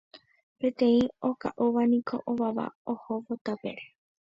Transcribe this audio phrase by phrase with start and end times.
[0.59, 2.65] Peteĩ oka'úvaniko ovava
[2.95, 3.85] ohóvo tapére